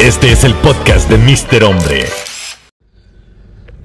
Este 0.00 0.32
es 0.32 0.44
el 0.44 0.54
podcast 0.54 1.10
de 1.10 1.18
Mr. 1.18 1.62
Hombre. 1.62 2.06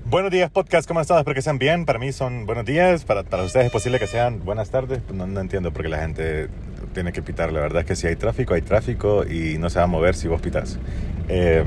Buenos 0.05 0.31
días, 0.31 0.49
podcast. 0.49 0.87
¿Cómo 0.87 1.01
están? 1.01 1.17
Espero 1.17 1.35
que 1.35 1.41
sean 1.41 1.59
bien. 1.59 1.85
Para 1.85 1.99
mí 1.99 2.13
son 2.13 2.45
buenos 2.45 2.63
días. 2.63 3.03
Para, 3.03 3.23
para 3.23 3.43
ustedes 3.43 3.65
es 3.65 3.71
posible 3.73 3.99
que 3.99 4.07
sean 4.07 4.39
buenas 4.45 4.69
tardes. 4.69 5.01
No, 5.13 5.27
no 5.27 5.41
entiendo 5.41 5.73
por 5.73 5.81
qué 5.81 5.89
la 5.89 5.99
gente 5.99 6.47
tiene 6.93 7.11
que 7.11 7.21
pitar. 7.21 7.51
La 7.51 7.59
verdad 7.59 7.81
es 7.81 7.85
que 7.85 7.97
si 7.97 8.07
hay 8.07 8.15
tráfico, 8.15 8.53
hay 8.53 8.61
tráfico 8.61 9.25
y 9.25 9.57
no 9.57 9.69
se 9.69 9.79
va 9.79 9.83
a 9.83 9.87
mover 9.87 10.15
si 10.15 10.29
vos 10.29 10.39
pitas. 10.39 10.79
Eh, 11.27 11.65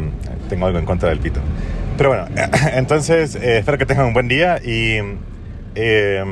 tengo 0.49 0.65
algo 0.65 0.79
en 0.79 0.87
contra 0.87 1.11
del 1.11 1.19
pito. 1.19 1.41
Pero 1.99 2.09
bueno, 2.09 2.25
entonces 2.73 3.35
eh, 3.35 3.59
espero 3.59 3.77
que 3.77 3.85
tengan 3.85 4.07
un 4.07 4.15
buen 4.15 4.29
día 4.29 4.63
y... 4.65 4.99
Eh, 5.75 6.25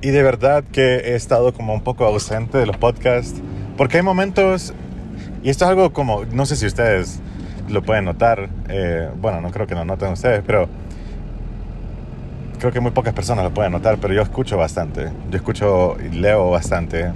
y 0.00 0.08
de 0.08 0.22
verdad 0.22 0.64
que 0.72 0.96
he 0.96 1.14
estado 1.14 1.52
como 1.52 1.74
un 1.74 1.82
poco 1.82 2.06
ausente 2.06 2.56
de 2.56 2.64
los 2.64 2.78
podcasts. 2.78 3.42
Porque 3.76 3.98
hay 3.98 4.02
momentos 4.02 4.72
y 5.42 5.50
esto 5.50 5.64
es 5.64 5.70
algo 5.70 5.92
como, 5.92 6.24
no 6.24 6.46
sé 6.46 6.56
si 6.56 6.66
ustedes 6.66 7.20
lo 7.68 7.82
pueden 7.82 8.04
notar, 8.04 8.48
eh, 8.68 9.08
bueno, 9.20 9.40
no 9.40 9.50
creo 9.50 9.66
que 9.66 9.74
lo 9.74 9.84
noten 9.84 10.12
ustedes, 10.12 10.42
pero 10.46 10.68
creo 12.58 12.72
que 12.72 12.80
muy 12.80 12.90
pocas 12.90 13.12
personas 13.12 13.44
lo 13.44 13.52
pueden 13.52 13.72
notar, 13.72 13.98
pero 13.98 14.14
yo 14.14 14.22
escucho 14.22 14.56
bastante, 14.56 15.10
yo 15.30 15.36
escucho 15.36 15.96
y 16.00 16.14
leo 16.16 16.50
bastante, 16.50 17.12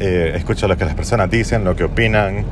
eh, 0.00 0.32
escucho 0.34 0.68
lo 0.68 0.76
que 0.76 0.84
las 0.84 0.94
personas 0.94 1.30
dicen, 1.30 1.64
lo 1.64 1.76
que 1.76 1.84
opinan, 1.84 2.44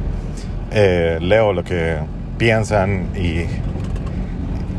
eh, 0.72 1.18
leo 1.20 1.52
lo 1.52 1.64
que 1.64 1.96
piensan 2.38 3.08
y, 3.16 3.44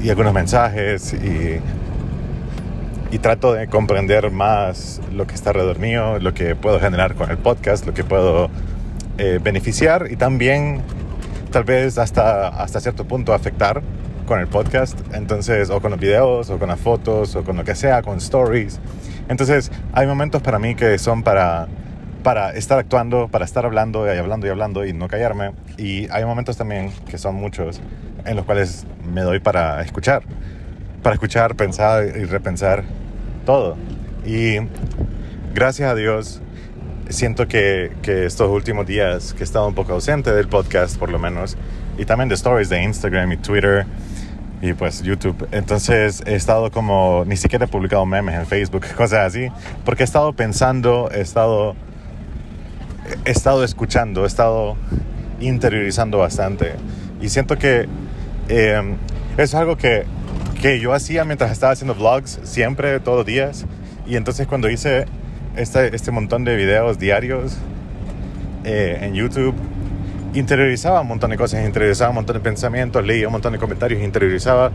y 0.03 0.09
algunos 0.09 0.33
mensajes 0.33 1.13
y, 1.13 1.59
y 3.11 3.19
trato 3.19 3.53
de 3.53 3.67
comprender 3.67 4.31
más 4.31 5.01
lo 5.13 5.27
que 5.27 5.35
está 5.35 5.49
alrededor 5.49 5.79
mío, 5.79 6.19
lo 6.19 6.33
que 6.33 6.55
puedo 6.55 6.79
generar 6.79 7.15
con 7.15 7.29
el 7.29 7.37
podcast, 7.37 7.85
lo 7.85 7.93
que 7.93 8.03
puedo 8.03 8.49
eh, 9.17 9.39
beneficiar 9.41 10.07
y 10.09 10.15
también 10.15 10.81
tal 11.51 11.63
vez 11.63 11.97
hasta, 11.97 12.47
hasta 12.47 12.79
cierto 12.79 13.05
punto 13.05 13.33
afectar 13.33 13.81
con 14.25 14.39
el 14.39 14.47
podcast, 14.47 14.97
entonces, 15.13 15.69
o 15.69 15.81
con 15.81 15.91
los 15.91 15.99
videos, 15.99 16.49
o 16.49 16.57
con 16.57 16.69
las 16.69 16.79
fotos, 16.79 17.35
o 17.35 17.43
con 17.43 17.57
lo 17.57 17.65
que 17.65 17.75
sea, 17.75 18.01
con 18.01 18.17
stories. 18.17 18.79
Entonces, 19.27 19.71
hay 19.91 20.07
momentos 20.07 20.41
para 20.41 20.57
mí 20.57 20.75
que 20.75 20.97
son 20.97 21.23
para, 21.23 21.67
para 22.23 22.51
estar 22.51 22.79
actuando, 22.79 23.27
para 23.27 23.43
estar 23.43 23.65
hablando 23.65 24.05
y 24.05 24.17
hablando 24.17 24.47
y 24.47 24.49
hablando 24.49 24.85
y 24.85 24.93
no 24.93 25.07
callarme. 25.07 25.51
Y 25.77 26.09
hay 26.11 26.23
momentos 26.23 26.55
también, 26.55 26.91
que 27.09 27.17
son 27.17 27.35
muchos, 27.35 27.81
en 28.25 28.37
los 28.37 28.45
cuales 28.45 28.85
me 29.03 29.21
doy 29.21 29.39
para 29.39 29.81
escuchar. 29.81 30.23
Para 31.03 31.15
escuchar, 31.15 31.55
pensar 31.55 32.05
y 32.05 32.23
repensar 32.23 32.83
todo. 33.45 33.75
Y 34.25 34.59
gracias 35.53 35.91
a 35.91 35.95
Dios, 35.95 36.41
siento 37.09 37.47
que, 37.47 37.91
que, 38.01 38.25
estos 38.25 38.49
últimos 38.49 38.85
días 38.85 39.33
que 39.33 39.41
he 39.41 39.43
estado 39.43 39.67
un 39.67 39.75
poco 39.75 39.93
ausente 39.93 40.31
del 40.31 40.47
podcast, 40.47 40.97
por 40.97 41.09
lo 41.09 41.19
menos, 41.19 41.57
y 41.97 42.05
también 42.05 42.29
de 42.29 42.35
stories 42.35 42.69
de 42.69 42.83
Instagram 42.83 43.31
y 43.31 43.37
Twitter 43.37 43.85
y 44.61 44.73
pues 44.73 45.01
YouTube. 45.01 45.47
Entonces 45.51 46.21
he 46.25 46.35
estado 46.35 46.71
como, 46.71 47.23
ni 47.25 47.35
siquiera 47.35 47.65
he 47.65 47.67
publicado 47.67 48.05
memes 48.05 48.35
en 48.35 48.45
Facebook, 48.45 48.85
cosas 48.95 49.27
así, 49.27 49.47
porque 49.83 50.03
he 50.03 50.05
estado 50.05 50.33
pensando, 50.33 51.09
he 51.11 51.21
estado, 51.21 51.75
he 53.25 53.31
estado 53.31 53.63
escuchando, 53.63 54.23
he 54.23 54.27
estado 54.27 54.77
interiorizando 55.39 56.19
bastante. 56.19 56.75
Y 57.21 57.29
siento 57.29 57.57
que 57.57 57.87
eh, 58.49 58.95
es 59.37 59.55
algo 59.55 59.77
que, 59.77 60.05
que 60.61 60.79
yo 60.79 60.93
hacía 60.93 61.25
mientras 61.25 61.51
estaba 61.51 61.73
haciendo 61.73 61.95
vlogs, 61.95 62.39
siempre, 62.43 62.99
todos 62.99 63.19
los 63.19 63.25
días. 63.25 63.65
Y 64.05 64.15
entonces 64.15 64.47
cuando 64.47 64.69
hice 64.69 65.05
este, 65.55 65.95
este 65.95 66.11
montón 66.11 66.43
de 66.43 66.55
videos 66.55 66.99
diarios 66.99 67.57
eh, 68.63 68.99
en 69.01 69.13
YouTube, 69.13 69.55
interiorizaba 70.33 71.01
un 71.01 71.07
montón 71.07 71.31
de 71.31 71.37
cosas, 71.37 71.65
interiorizaba 71.65 72.09
un 72.11 72.15
montón 72.15 72.35
de 72.35 72.39
pensamientos, 72.41 73.05
leía 73.05 73.27
un 73.27 73.33
montón 73.33 73.53
de 73.53 73.59
comentarios, 73.59 74.01
interiorizaba, 74.01 74.71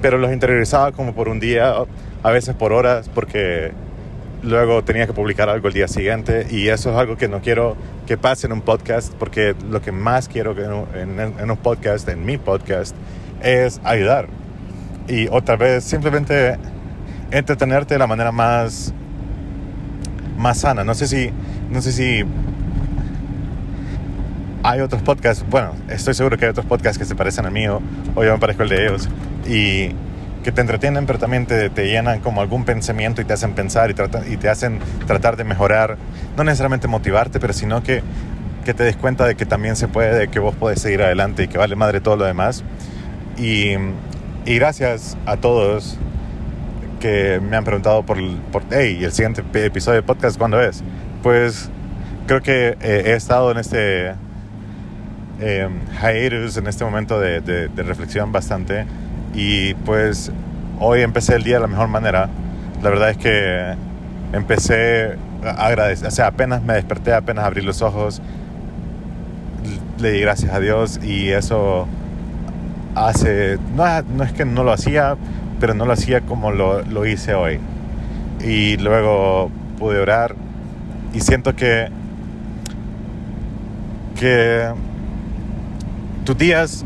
pero 0.00 0.18
los 0.18 0.32
interiorizaba 0.32 0.92
como 0.92 1.14
por 1.14 1.28
un 1.28 1.40
día, 1.40 1.74
a 2.22 2.30
veces 2.30 2.54
por 2.54 2.72
horas, 2.72 3.10
porque 3.12 3.72
luego 4.42 4.84
tenía 4.84 5.06
que 5.06 5.12
publicar 5.12 5.48
algo 5.48 5.68
el 5.68 5.74
día 5.74 5.88
siguiente 5.88 6.46
y 6.50 6.68
eso 6.68 6.90
es 6.90 6.96
algo 6.96 7.16
que 7.16 7.28
no 7.28 7.40
quiero 7.40 7.76
que 8.06 8.16
pase 8.16 8.46
en 8.46 8.52
un 8.52 8.60
podcast, 8.60 9.12
porque 9.14 9.54
lo 9.70 9.80
que 9.82 9.92
más 9.92 10.28
quiero 10.28 10.54
que 10.54 10.62
en, 10.62 11.18
en, 11.18 11.38
en 11.38 11.50
un 11.50 11.56
podcast, 11.56 12.08
en 12.08 12.24
mi 12.24 12.38
podcast, 12.38 12.94
es 13.42 13.80
ayudar. 13.84 14.28
Y 15.08 15.28
otra 15.28 15.56
vez, 15.56 15.84
simplemente 15.84 16.56
entretenerte 17.30 17.94
de 17.94 17.98
la 17.98 18.06
manera 18.06 18.32
más 18.32 18.94
más 20.36 20.58
sana. 20.58 20.84
No 20.84 20.94
sé 20.94 21.06
si, 21.06 21.30
no 21.70 21.82
sé 21.82 21.92
si 21.92 22.24
hay 24.62 24.80
otros 24.80 25.02
podcasts, 25.02 25.44
bueno, 25.50 25.72
estoy 25.88 26.14
seguro 26.14 26.38
que 26.38 26.46
hay 26.46 26.50
otros 26.50 26.66
podcasts 26.66 26.98
que 26.98 27.04
se 27.04 27.14
parecen 27.14 27.44
al 27.44 27.52
mío, 27.52 27.80
o 28.14 28.24
yo 28.24 28.32
me 28.32 28.38
parezco 28.38 28.62
el 28.62 28.70
de 28.70 28.86
ellos, 28.86 29.08
y 29.46 29.90
que 30.42 30.52
te 30.52 30.60
entretienen, 30.62 31.06
pero 31.06 31.18
también 31.18 31.46
te, 31.46 31.68
te 31.70 31.86
llenan 31.86 32.20
como 32.20 32.40
algún 32.40 32.64
pensamiento 32.64 33.20
y 33.20 33.24
te 33.24 33.34
hacen 33.34 33.54
pensar 33.54 33.90
y, 33.90 33.94
trata, 33.94 34.22
y 34.26 34.36
te 34.36 34.48
hacen 34.48 34.78
tratar 35.06 35.36
de 35.36 35.44
mejorar, 35.44 35.96
no 36.36 36.44
necesariamente 36.44 36.88
motivarte, 36.88 37.40
pero 37.40 37.52
sino 37.52 37.82
que, 37.82 38.02
que 38.64 38.72
te 38.72 38.84
des 38.84 38.96
cuenta 38.96 39.26
de 39.26 39.34
que 39.34 39.44
también 39.46 39.76
se 39.76 39.86
puede, 39.86 40.18
de 40.18 40.28
que 40.28 40.38
vos 40.38 40.54
podés 40.54 40.80
seguir 40.80 41.02
adelante 41.02 41.44
y 41.44 41.48
que 41.48 41.58
vale 41.58 41.76
madre 41.76 42.00
todo 42.00 42.16
lo 42.16 42.24
demás. 42.24 42.64
Y, 43.36 43.72
y 44.46 44.54
gracias 44.54 45.16
a 45.26 45.36
todos 45.36 45.98
que 47.04 47.38
me 47.38 47.54
han 47.54 47.64
preguntado 47.64 48.02
por, 48.02 48.16
por 48.50 48.62
hey, 48.70 48.98
el 49.02 49.12
siguiente 49.12 49.44
episodio 49.66 50.00
de 50.00 50.02
podcast, 50.02 50.38
¿cuándo 50.38 50.58
es? 50.58 50.82
Pues 51.22 51.68
creo 52.26 52.40
que 52.40 52.78
eh, 52.80 53.02
he 53.04 53.12
estado 53.12 53.50
en 53.50 53.58
este 53.58 54.14
eh, 55.38 55.68
hiatus, 56.00 56.56
en 56.56 56.66
este 56.66 56.82
momento 56.82 57.20
de, 57.20 57.42
de, 57.42 57.68
de, 57.68 57.82
reflexión 57.82 58.32
bastante 58.32 58.86
y 59.34 59.74
pues 59.74 60.32
hoy 60.80 61.02
empecé 61.02 61.34
el 61.34 61.42
día 61.42 61.56
de 61.56 61.60
la 61.60 61.66
mejor 61.66 61.88
manera. 61.88 62.30
La 62.82 62.88
verdad 62.88 63.10
es 63.10 63.18
que 63.18 63.74
empecé 64.32 65.18
agradecer, 65.46 66.08
o 66.08 66.10
sea, 66.10 66.28
apenas 66.28 66.62
me 66.62 66.72
desperté, 66.72 67.12
apenas 67.12 67.44
abrí 67.44 67.60
los 67.60 67.82
ojos, 67.82 68.22
le 69.98 70.10
di 70.10 70.20
gracias 70.20 70.54
a 70.54 70.58
Dios 70.58 70.98
y 71.04 71.28
eso 71.32 71.86
hace, 72.94 73.58
no, 73.76 73.84
no 74.16 74.24
es 74.24 74.32
que 74.32 74.46
no 74.46 74.64
lo 74.64 74.72
hacía, 74.72 75.18
pero 75.64 75.72
no 75.72 75.86
lo 75.86 75.94
hacía 75.94 76.20
como 76.20 76.50
lo, 76.50 76.82
lo, 76.82 77.06
hice 77.06 77.32
hoy. 77.32 77.58
Y 78.44 78.76
luego 78.76 79.50
pude 79.78 79.98
orar 79.98 80.34
y 81.14 81.20
siento 81.20 81.56
que, 81.56 81.88
que 84.20 84.68
tus 86.26 86.36
días 86.36 86.84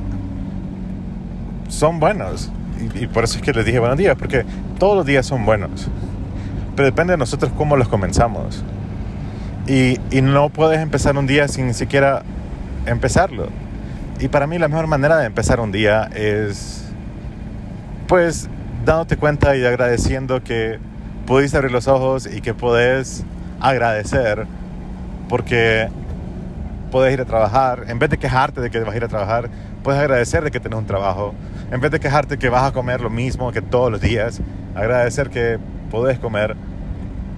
son 1.67 1.99
buenos. 1.99 2.53
Y, 2.95 3.09
por 3.09 3.25
eso 3.25 3.39
es 3.39 3.43
que 3.43 3.53
les 3.53 3.67
dije 3.67 3.81
buenos 3.81 3.99
días, 3.99 4.15
porque 4.17 4.45
todos 4.79 4.95
los 4.95 5.05
días 5.05 5.27
son 5.27 5.45
buenos. 5.45 5.89
Pero 6.77 6.87
depende 6.87 7.15
de 7.15 7.17
nosotros 7.17 7.51
cómo 7.59 7.77
los 7.77 7.89
comenzamos. 7.89 8.63
Y, 9.67 9.99
y 10.13 10.23
no 10.23 10.51
puedes 10.51 10.79
empezar 10.79 11.19
un 11.19 11.27
día 11.27 11.49
sin 11.49 11.75
siquiera 11.75 12.23
empezarlo. 12.87 13.49
Y 14.21 14.29
para 14.29 14.47
mí 14.47 14.57
la 14.57 14.69
mejor 14.69 14.87
manera 14.87 15.17
de 15.17 15.27
empezar 15.27 15.59
un 15.59 15.73
día 15.73 16.09
es, 16.15 16.85
pues, 18.07 18.49
dándote 18.89 19.19
cuenta 19.19 19.55
y 19.55 19.67
agradeciendo 19.67 20.43
que 20.43 20.79
pudiste 21.27 21.59
abrir 21.59 21.73
los 21.73 21.89
ojos 21.89 22.27
y 22.27 22.41
que 22.41 22.55
podés 22.55 23.23
agradecer 23.61 24.47
porque 25.29 25.91
puedes 26.91 27.13
ir 27.13 27.21
a 27.21 27.27
trabajar. 27.27 27.85
En 27.89 27.99
vez 27.99 28.09
de 28.09 28.17
quejarte 28.17 28.63
de 28.63 28.71
que 28.71 28.81
vas 28.81 28.95
a 28.95 28.97
ir 28.97 29.05
a 29.05 29.09
trabajar, 29.09 29.51
puedes 29.83 30.01
agradecer 30.01 30.43
de 30.43 30.51
que 30.51 30.59
tienes 30.59 30.79
un 30.79 30.87
trabajo. 30.87 31.35
En 31.71 31.83
vez 31.83 31.91
de 31.91 32.01
quejarte 32.01 32.39
que 32.39 32.49
vas 32.49 32.65
a 32.65 32.73
comer 32.73 33.03
lo 33.03 33.11
mismo 33.11 33.53
que 33.53 33.61
todos 33.61 33.93
los 33.93 34.01
días, 34.01 34.41
agradecer 34.75 35.29
que 35.29 35.59
podés 35.91 36.19
comer. 36.19 36.57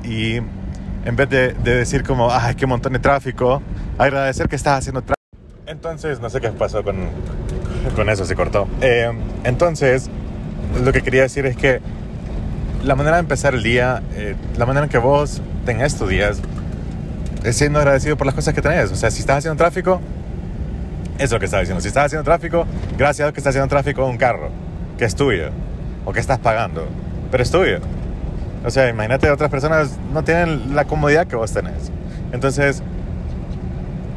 Y 0.04 0.36
en 0.36 1.16
vez 1.16 1.28
de, 1.28 1.52
de 1.54 1.74
decir 1.74 2.04
como, 2.04 2.30
ay, 2.30 2.54
qué 2.54 2.66
montón 2.66 2.92
de 2.92 3.00
tráfico, 3.00 3.60
agradecer 3.98 4.48
que 4.48 4.54
estás 4.54 4.78
haciendo 4.78 5.02
tráfico. 5.02 5.20
Entonces, 5.66 6.20
no 6.20 6.30
sé 6.30 6.40
qué 6.40 6.50
pasó 6.50 6.84
con, 6.84 7.08
con 7.96 8.08
eso, 8.08 8.24
se 8.24 8.36
cortó. 8.36 8.68
Eh, 8.80 9.10
entonces, 9.42 10.08
lo 10.84 10.92
que 10.92 11.02
quería 11.02 11.22
decir 11.22 11.46
es 11.46 11.56
que 11.56 11.80
la 12.84 12.94
manera 12.94 13.16
de 13.16 13.20
empezar 13.20 13.54
el 13.54 13.62
día, 13.62 14.02
eh, 14.14 14.34
la 14.56 14.66
manera 14.66 14.84
en 14.84 14.90
que 14.90 14.98
vos 14.98 15.42
tengas 15.66 15.92
estos 15.92 16.08
días, 16.08 16.40
es 17.44 17.56
siendo 17.56 17.78
agradecido 17.78 18.16
por 18.16 18.26
las 18.26 18.34
cosas 18.34 18.54
que 18.54 18.62
tenés. 18.62 18.90
O 18.90 18.96
sea, 18.96 19.10
si 19.10 19.20
estás 19.20 19.38
haciendo 19.38 19.56
tráfico, 19.56 20.00
eso 21.16 21.24
es 21.24 21.32
lo 21.32 21.38
que 21.38 21.44
estás 21.46 21.60
diciendo. 21.60 21.80
Si 21.80 21.88
estás 21.88 22.06
haciendo 22.06 22.24
tráfico, 22.24 22.66
gracias 22.96 23.20
a 23.20 23.24
Dios 23.26 23.34
que 23.34 23.40
estás 23.40 23.50
haciendo 23.50 23.68
tráfico 23.68 24.06
un 24.06 24.16
carro, 24.16 24.50
que 24.98 25.04
es 25.04 25.14
tuyo, 25.14 25.50
o 26.04 26.12
que 26.12 26.20
estás 26.20 26.38
pagando, 26.38 26.86
pero 27.30 27.42
es 27.42 27.50
tuyo. 27.50 27.78
O 28.64 28.70
sea, 28.70 28.88
imagínate, 28.88 29.30
otras 29.30 29.50
personas 29.50 29.98
no 30.12 30.22
tienen 30.22 30.74
la 30.74 30.84
comodidad 30.84 31.26
que 31.26 31.36
vos 31.36 31.52
tenés. 31.52 31.90
Entonces, 32.32 32.82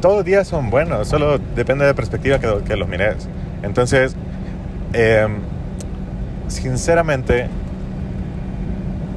todos 0.00 0.16
los 0.16 0.24
días 0.24 0.46
son 0.46 0.70
buenos, 0.70 1.08
solo 1.08 1.38
depende 1.38 1.84
de 1.84 1.92
la 1.92 1.96
perspectiva 1.96 2.38
que, 2.38 2.62
que 2.64 2.76
los 2.76 2.88
mires. 2.88 3.28
Entonces, 3.62 4.14
eh, 4.92 5.26
sinceramente, 6.48 7.48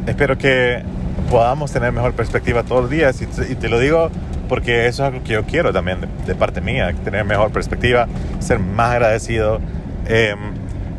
espero 0.05 0.37
que 0.37 0.83
podamos 1.29 1.71
tener 1.71 1.91
mejor 1.91 2.13
perspectiva 2.13 2.63
todos 2.63 2.83
los 2.83 2.89
días. 2.89 3.21
Y 3.21 3.55
te, 3.55 3.69
lo 3.69 3.79
digo 3.79 4.09
porque 4.47 4.87
eso 4.87 5.03
es 5.03 5.07
algo 5.07 5.23
que 5.23 5.33
yo 5.33 5.43
quiero 5.43 5.73
también 5.73 5.99
de, 6.25 6.35
parte 6.35 6.61
mía, 6.61 6.93
tener 7.03 7.25
mejor 7.25 7.51
perspectiva, 7.51 8.07
ser 8.39 8.59
más 8.59 8.91
agradecido, 8.91 9.59
em, 10.07 10.37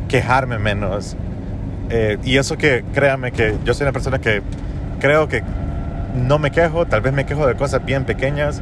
quejarme 0.07 0.59
menos. 0.59 1.17
Eh, 1.89 2.17
y 2.23 2.37
eso 2.37 2.57
que, 2.57 2.83
créanme 2.93 3.31
que 3.31 3.55
yo 3.65 3.73
soy 3.73 3.85
una 3.85 3.91
persona 3.93 4.19
que 4.19 4.41
creo 4.99 5.27
que 5.27 5.43
no 6.15 6.37
me 6.37 6.51
quejo, 6.51 6.85
tal 6.85 7.01
vez 7.01 7.13
me 7.13 7.25
quejo 7.25 7.47
de 7.47 7.55
cosas 7.55 7.83
bien 7.83 8.05
pequeñas, 8.05 8.61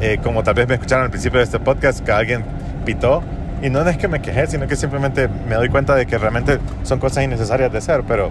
eh, 0.00 0.18
como 0.22 0.42
tal 0.42 0.54
vez 0.54 0.68
me 0.68 0.74
escucharon 0.74 1.04
al 1.04 1.10
principio 1.10 1.38
de 1.38 1.44
este 1.44 1.60
podcast 1.60 2.04
que 2.04 2.12
alguien 2.12 2.44
pitó. 2.84 3.22
Y 3.62 3.70
no 3.70 3.80
es 3.88 3.96
que 3.96 4.08
me 4.08 4.22
quejé, 4.22 4.46
sino 4.46 4.66
que 4.66 4.76
simplemente 4.76 5.28
me 5.48 5.56
doy 5.56 5.68
cuenta 5.68 5.94
de 5.94 6.06
que 6.06 6.16
realmente 6.16 6.58
son 6.84 7.00
cosas 7.00 7.24
innecesarias 7.24 7.72
de 7.72 7.78
hacer, 7.78 8.04
pero, 8.06 8.30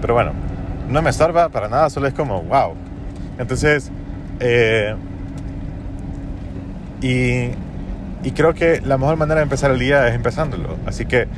pero 0.00 0.14
bueno, 0.14 0.32
no 0.88 1.02
me 1.02 1.10
estorba 1.10 1.48
para 1.48 1.68
nada, 1.68 1.88
solo 1.90 2.08
es 2.08 2.14
como, 2.14 2.42
wow. 2.42 2.74
Entonces, 3.38 3.90
eh, 4.40 4.94
y, 7.00 7.50
y 8.26 8.30
creo 8.32 8.54
que 8.54 8.80
la 8.80 8.98
mejor 8.98 9.16
manera 9.16 9.40
de 9.40 9.44
empezar 9.44 9.70
el 9.70 9.78
día 9.78 10.08
es 10.08 10.14
empezándolo. 10.14 10.76
Así 10.86 11.06
que 11.06 11.28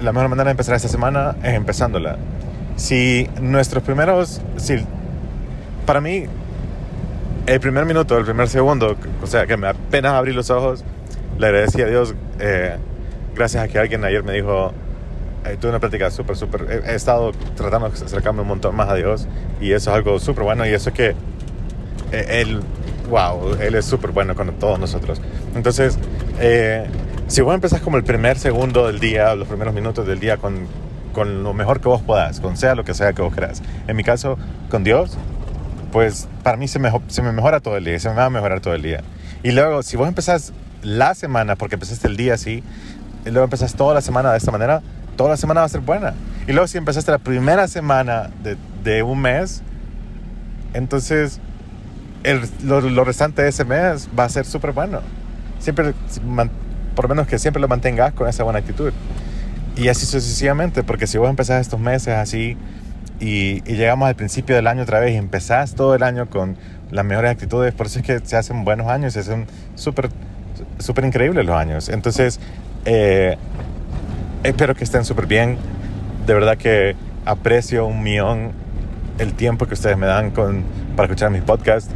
la 0.00 0.12
mejor 0.12 0.28
manera 0.28 0.46
de 0.46 0.52
empezar 0.52 0.74
esta 0.74 0.88
semana 0.88 1.36
es 1.42 1.54
empezándola. 1.54 2.16
Si 2.76 3.28
nuestros 3.40 3.82
primeros, 3.82 4.40
si, 4.56 4.84
para 5.86 6.00
mí, 6.00 6.24
el 7.46 7.60
primer 7.60 7.84
minuto, 7.86 8.16
el 8.18 8.24
primer 8.24 8.48
segundo, 8.48 8.96
o 9.22 9.26
sea, 9.26 9.46
que 9.46 9.56
me 9.56 9.68
apenas 9.68 10.12
abrí 10.12 10.32
los 10.32 10.50
ojos, 10.50 10.84
le 11.38 11.46
agradecí 11.46 11.80
a 11.80 11.86
Dios, 11.86 12.14
eh, 12.40 12.76
gracias 13.34 13.62
a 13.62 13.68
que 13.68 13.78
alguien 13.78 14.04
ayer 14.04 14.22
me 14.24 14.32
dijo, 14.32 14.72
eh, 15.44 15.56
tuve 15.58 15.70
una 15.70 15.78
práctica 15.78 16.10
súper, 16.10 16.36
súper, 16.36 16.82
he, 16.86 16.94
estado 16.94 17.32
tratando 17.56 17.88
de 17.88 18.04
acercarme 18.04 18.42
un 18.42 18.48
montón 18.48 18.74
más 18.74 18.88
a 18.88 18.94
Dios 18.94 19.28
y 19.60 19.72
eso 19.72 19.90
es 19.90 19.96
algo 19.96 20.18
súper 20.18 20.44
bueno 20.44 20.66
y 20.66 20.70
eso 20.70 20.90
es 20.90 20.94
que 20.94 21.14
eh, 22.10 22.40
Él, 22.42 22.60
wow, 23.08 23.56
Él 23.60 23.76
es 23.76 23.84
súper 23.84 24.10
bueno 24.10 24.34
con 24.34 24.52
todos 24.54 24.78
nosotros. 24.78 25.20
Entonces, 25.54 25.98
si 27.28 27.40
vos 27.40 27.54
empezás 27.54 27.80
como 27.80 27.96
el 27.96 28.04
primer 28.04 28.38
segundo 28.38 28.86
del 28.86 28.98
día, 28.98 29.34
los 29.34 29.46
primeros 29.46 29.74
minutos 29.74 30.06
del 30.06 30.18
día 30.18 30.38
con, 30.38 30.66
con 31.12 31.44
lo 31.44 31.54
mejor 31.54 31.80
que 31.80 31.88
vos 31.88 32.02
puedas, 32.02 32.40
con 32.40 32.56
sea 32.56 32.74
lo 32.74 32.84
que 32.84 32.94
sea 32.94 33.12
que 33.12 33.22
vos 33.22 33.34
querás. 33.34 33.62
En 33.86 33.96
mi 33.96 34.02
caso, 34.02 34.38
con 34.70 34.82
Dios, 34.82 35.16
pues 35.92 36.28
para 36.42 36.56
mí 36.56 36.66
se 36.66 36.78
me, 36.78 36.90
se 37.06 37.22
me 37.22 37.32
mejora 37.32 37.60
todo 37.60 37.76
el 37.76 37.84
día, 37.84 37.98
se 38.00 38.08
me 38.08 38.16
va 38.16 38.24
a 38.24 38.30
mejorar 38.30 38.60
todo 38.60 38.74
el 38.74 38.82
día. 38.82 39.02
Y 39.42 39.52
luego, 39.52 39.82
si 39.82 39.96
vos 39.96 40.08
empezás 40.08 40.52
la 40.82 41.14
semana, 41.14 41.56
porque 41.56 41.76
empezaste 41.76 42.08
el 42.08 42.16
día 42.16 42.34
así, 42.34 42.62
y 43.24 43.30
luego 43.30 43.44
empezás 43.44 43.74
toda 43.74 43.94
la 43.94 44.00
semana 44.00 44.32
de 44.32 44.38
esta 44.38 44.50
manera, 44.50 44.82
toda 45.16 45.30
la 45.30 45.36
semana 45.36 45.60
va 45.60 45.66
a 45.66 45.68
ser 45.68 45.80
buena. 45.80 46.14
Y 46.46 46.52
luego 46.52 46.66
si 46.66 46.78
empezaste 46.78 47.10
la 47.10 47.18
primera 47.18 47.68
semana 47.68 48.30
de, 48.42 48.56
de 48.84 49.02
un 49.02 49.20
mes, 49.20 49.62
entonces 50.74 51.40
el, 52.24 52.42
lo, 52.64 52.80
lo, 52.80 53.04
restante 53.04 53.42
de 53.42 53.48
ese 53.48 53.64
mes 53.64 54.08
va 54.18 54.24
a 54.24 54.28
ser 54.28 54.44
súper 54.44 54.72
bueno. 54.72 55.00
Siempre 55.58 55.94
por 56.94 57.04
lo 57.04 57.14
menos 57.14 57.28
que 57.28 57.38
siempre 57.38 57.60
lo 57.60 57.68
mantengas 57.68 58.12
con 58.12 58.28
esa 58.28 58.42
buena 58.42 58.58
actitud. 58.58 58.92
Y 59.76 59.86
así 59.86 60.04
sucesivamente, 60.04 60.82
porque 60.82 61.06
si 61.06 61.16
vos 61.16 61.30
empezás 61.30 61.60
estos 61.60 61.78
meses 61.78 62.16
así 62.16 62.56
y, 63.20 63.62
llegamos 63.62 64.08
al 64.08 64.16
principio 64.16 64.56
del 64.56 64.66
año 64.66 64.82
otra 64.82 64.98
vez 64.98 65.14
y 65.14 65.16
empezás 65.16 65.76
todo 65.76 65.94
el 65.94 66.02
año 66.02 66.28
con 66.28 66.56
las 66.90 67.04
mejores 67.04 67.30
actitudes, 67.30 67.72
por 67.72 67.86
eso 67.86 68.00
es 68.00 68.04
que 68.04 68.18
se 68.24 68.36
hacen 68.36 68.64
buenos 68.64 68.88
años, 68.88 69.12
se 69.12 69.20
hacen 69.20 69.46
súper 69.76 70.10
súper 70.78 71.04
increíbles 71.04 71.44
los 71.44 71.56
años. 71.56 71.88
Entonces, 71.88 72.40
eh, 72.84 73.36
espero 74.42 74.74
que 74.74 74.84
estén 74.84 75.04
súper 75.04 75.26
bien. 75.26 75.58
De 76.26 76.34
verdad 76.34 76.56
que 76.56 76.94
aprecio 77.24 77.86
un 77.86 78.02
millón 78.02 78.52
el 79.18 79.34
tiempo 79.34 79.66
que 79.66 79.74
ustedes 79.74 79.96
me 79.96 80.06
dan 80.06 80.30
con, 80.30 80.64
para 80.96 81.06
escuchar 81.06 81.30
mis 81.30 81.42
podcasts 81.42 81.90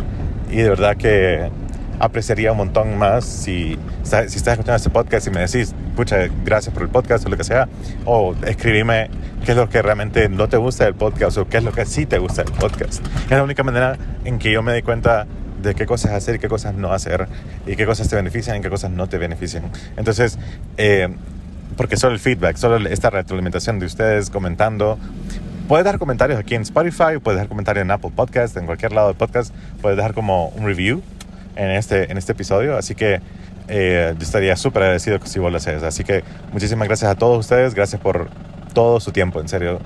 y 0.50 0.56
de 0.56 0.68
verdad 0.68 0.96
que 0.96 1.50
apreciaría 1.98 2.50
un 2.50 2.58
montón 2.58 2.98
más 2.98 3.24
si, 3.24 3.78
si 4.02 4.36
estás 4.36 4.54
escuchando 4.54 4.74
este 4.74 4.90
podcast 4.90 5.26
y 5.28 5.30
me 5.30 5.40
decís, 5.40 5.74
pucha, 5.94 6.16
gracias 6.44 6.74
por 6.74 6.82
el 6.82 6.88
podcast 6.88 7.24
o 7.26 7.28
lo 7.28 7.36
que 7.36 7.44
sea, 7.44 7.68
o 8.04 8.34
escribime 8.44 9.08
qué 9.44 9.52
es 9.52 9.56
lo 9.56 9.68
que 9.68 9.80
realmente 9.82 10.28
no 10.28 10.48
te 10.48 10.56
gusta 10.56 10.84
del 10.84 10.94
podcast 10.94 11.38
o 11.38 11.48
qué 11.48 11.58
es 11.58 11.64
lo 11.64 11.72
que 11.72 11.86
sí 11.86 12.06
te 12.06 12.18
gusta 12.18 12.42
del 12.42 12.52
podcast. 12.52 13.04
Es 13.24 13.30
la 13.30 13.44
única 13.44 13.62
manera 13.62 13.96
en 14.24 14.38
que 14.38 14.50
yo 14.52 14.62
me 14.62 14.72
doy 14.72 14.82
cuenta 14.82 15.26
de 15.62 15.74
qué 15.74 15.86
cosas 15.86 16.12
hacer 16.12 16.36
y 16.36 16.38
qué 16.38 16.48
cosas 16.48 16.74
no 16.74 16.92
hacer, 16.92 17.28
y 17.66 17.76
qué 17.76 17.86
cosas 17.86 18.08
te 18.08 18.16
benefician 18.16 18.56
y 18.56 18.60
qué 18.60 18.70
cosas 18.70 18.90
no 18.90 19.08
te 19.08 19.18
benefician. 19.18 19.64
Entonces, 19.96 20.38
eh, 20.76 21.08
porque 21.76 21.96
solo 21.96 22.14
el 22.14 22.20
feedback, 22.20 22.56
solo 22.56 22.88
esta 22.88 23.10
retroalimentación 23.10 23.78
de 23.78 23.86
ustedes 23.86 24.30
comentando, 24.30 24.98
Puedes 25.68 25.84
dejar 25.84 25.98
comentarios 25.98 26.38
aquí 26.38 26.54
en 26.54 26.62
Spotify, 26.62 27.18
puedes 27.22 27.36
dejar 27.38 27.48
comentarios 27.48 27.84
en 27.84 27.90
Apple 27.90 28.10
Podcast, 28.14 28.56
en 28.56 28.66
cualquier 28.66 28.92
lado 28.92 29.08
del 29.08 29.16
podcast, 29.16 29.54
puedes 29.80 29.96
dejar 29.96 30.12
como 30.12 30.48
un 30.48 30.66
review 30.66 31.02
en 31.56 31.70
este, 31.70 32.10
en 32.10 32.18
este 32.18 32.32
episodio. 32.32 32.76
Así 32.76 32.94
que 32.94 33.20
eh, 33.68 34.12
yo 34.18 34.22
estaría 34.22 34.56
súper 34.56 34.82
agradecido 34.82 35.18
si 35.24 35.38
vos 35.38 35.50
lo 35.50 35.58
haces. 35.58 35.82
Así 35.82 36.04
que 36.04 36.24
muchísimas 36.52 36.88
gracias 36.88 37.10
a 37.10 37.14
todos 37.14 37.38
ustedes. 37.38 37.74
Gracias 37.74 38.00
por 38.00 38.28
todo 38.74 39.00
su 39.00 39.12
tiempo, 39.12 39.40
en 39.40 39.48
serio. 39.48 39.80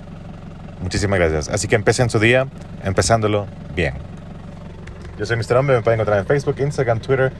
Muchísimas 0.83 1.19
gracias. 1.19 1.49
Así 1.49 1.69
que 1.69 1.77
empiecen 1.77 2.11
su 2.11 2.19
día 2.19 2.49
empezándolo 2.83 3.47
bien. 3.75 4.16
Yo 5.19 5.25
soy 5.25 5.37
Mr. 5.37 5.57
Hombre, 5.57 5.77
me 5.77 5.83
pueden 5.83 5.99
encontrar 5.99 6.19
en 6.19 6.27
Facebook, 6.27 6.57
Instagram, 6.59 7.01
Twitter, 7.01 7.33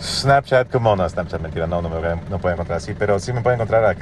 Snapchat, 0.00 0.70
como 0.70 0.96
no, 0.96 1.06
Snapchat, 1.06 1.40
mentira, 1.40 1.66
no, 1.66 1.82
no 1.82 1.90
me 1.90 2.00
no 2.30 2.38
pueden 2.38 2.54
encontrar 2.54 2.78
así, 2.78 2.94
pero 2.98 3.18
sí 3.18 3.34
me 3.34 3.42
pueden 3.42 3.60
encontrar 3.60 3.96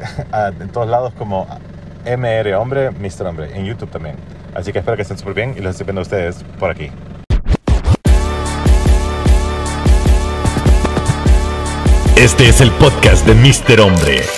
en 0.61 0.69
todos 0.69 0.89
lados 0.89 1.13
como 1.15 1.49
MR 2.05 2.55
Hombre, 2.55 2.91
Mr. 2.93 3.27
Hombre, 3.27 3.51
en 3.53 3.65
YouTube 3.65 3.91
también. 3.91 4.17
Así 4.55 4.73
que 4.73 4.79
espero 4.79 4.97
que 4.97 5.03
estén 5.03 5.19
súper 5.19 5.35
bien 5.35 5.55
y 5.57 5.61
los 5.61 5.73
estoy 5.73 5.87
viendo 5.87 6.01
a 6.01 6.03
ustedes 6.03 6.45
por 6.59 6.71
aquí. 6.71 6.91
Este 12.17 12.49
es 12.49 12.61
el 12.61 12.71
podcast 12.73 13.27
de 13.27 13.35
Mr. 13.35 13.81
Hombre. 13.81 14.38